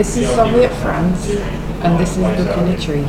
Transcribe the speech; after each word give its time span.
This 0.00 0.16
is 0.16 0.28
Zoviet 0.30 0.72
France, 0.80 1.28
and 1.84 2.00
this 2.00 2.16
is 2.16 2.22
Duck 2.22 2.56
in 2.56 2.68
a 2.68 2.80
Tree. 2.80 3.04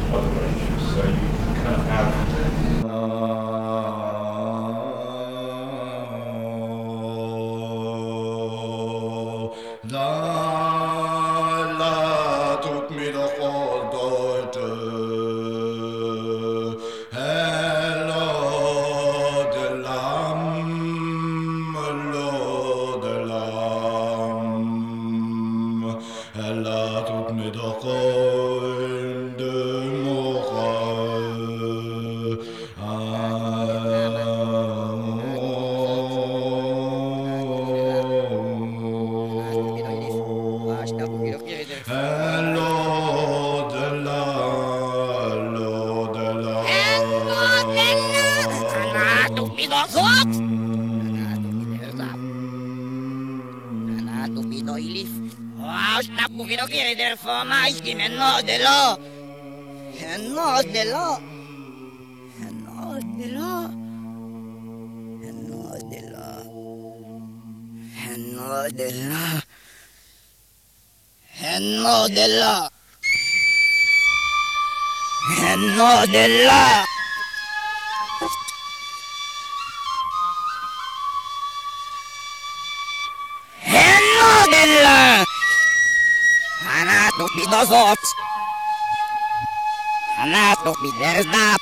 Она 90.22 90.54
ступит 90.54 90.94
верзда. 91.00 91.56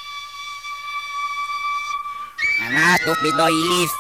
Она 2.68 2.98
ступит 2.98 3.36
до 3.38 3.48
илис. 3.48 3.92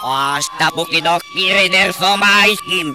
Оштапукидок 0.00 1.24
киридер 1.24 1.92
сомайским. 1.92 2.94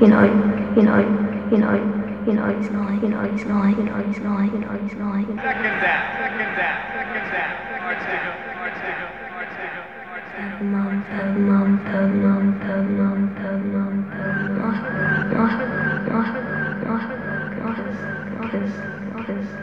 you 0.00 0.06
know, 0.06 0.22
you 0.76 0.82
know, 0.82 0.98
you 1.50 1.58
know, 1.58 1.74
you 2.26 2.32
know, 2.34 2.46
it's 2.50 2.70
not, 2.70 3.02
you 3.02 3.08
know, 3.08 3.20
it's 3.22 3.44
not, 3.44 3.70
you 3.76 3.82
know, 3.82 3.96
it's 3.98 4.18
not, 4.20 4.44
you 4.46 4.58
know, 4.60 4.70
it's 4.84 4.94
not. 4.94 5.26
Second 5.26 5.36
that, 5.36 6.14
second 6.18 6.54
that, 6.54 6.76
second 6.94 7.24
seven 10.38 10.70
months, 10.70 11.04
seven 13.42 13.74
months. 13.74 14.08
Gosh, 14.58 14.80
gosh, 15.34 15.56
gosh, 16.06 16.30
gosh, 16.84 17.06
gosh, 17.58 17.80
gosh, 19.16 19.26
gosh. 19.26 19.58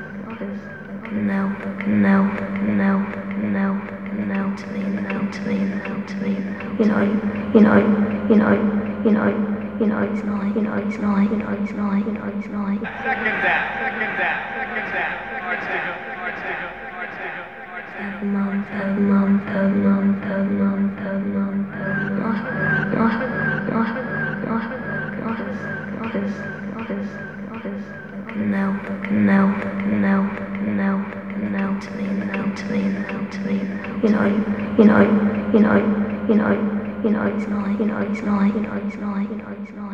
Canal, 1.05 1.47
canal, 1.79 2.25
canal, 2.59 2.99
canal, 3.39 3.75
canal 4.09 4.47
to 4.57 4.65
me, 4.67 4.79
now 4.83 5.21
to 5.31 5.41
me, 5.47 5.57
now 5.59 5.95
to 6.05 6.15
me. 6.15 6.31
You 6.79 6.85
know, 6.85 7.01
you 7.53 7.61
know, 7.61 7.77
you 8.29 8.35
know, 8.35 8.53
you 9.05 9.11
know, 9.11 9.54
you 9.79 9.87
know, 9.87 10.01
it's 10.03 10.23
not, 10.23 10.55
you 10.55 10.61
know, 10.61 10.73
it's 10.75 10.97
not, 10.99 11.23
you 11.29 11.37
know, 11.37 11.49
it's 11.61 11.71
not, 11.73 11.97
you 11.99 12.11
know, 12.13 12.25
it's 12.37 12.47
not. 12.47 12.79
Second 13.03 13.37
that, 13.43 13.75
second 13.75 14.15
that, 14.19 14.55
second 14.55 14.85
seven 17.95 18.31
months, 18.33 18.67
seven 18.71 19.07
months, 19.11 19.45
seven 19.51 19.83
months, 19.83 20.23
seven 20.23 20.57
months, 20.59 20.95
seven 21.03 21.27
months. 21.35 21.67
Gosh, 22.15 22.41
gosh, 22.95 23.17
gosh, 23.69 23.91
gosh, 24.45 24.67
gosh, 25.19 25.43
gosh, 26.71 27.03
gosh. 27.51 27.83
Canal, 28.31 28.71
canal, 29.03 29.47
canal, 29.83 30.23
canal, 30.55 30.97
canal 31.35 31.71
to 31.81 31.89
me, 31.91 32.03
now 32.25 32.45
to 32.55 32.65
me, 32.65 32.79
now 32.83 33.27
to 33.29 33.39
me. 33.41 33.55
You 34.03 34.09
know, 34.09 34.25
you 34.77 34.85
know, 34.85 35.01
you 35.53 35.59
know, 35.59 35.77
you 36.29 36.35
know, 36.35 36.74
you 37.05 37.11
know, 37.11 37.21
it's 37.27 37.45
not, 37.45 37.79
you 37.79 37.85
know, 37.85 37.99
it's 37.99 38.23
not, 38.23 38.47
you 38.47 38.61
know, 38.61 38.73
it's 38.73 38.97
not, 38.97 39.21
you 39.29 39.35
know, 39.37 39.55
you 39.63 39.73
know, 39.73 39.84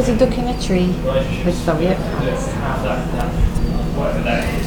was 0.00 0.08
a 0.08 0.16
tree 0.62 0.86
with 1.44 1.54
Zoviet 1.66 1.98
France. 4.22 4.59